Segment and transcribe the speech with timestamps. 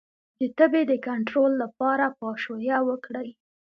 [0.39, 3.29] د تبې د کنټرول لپاره پاشویه وکړئ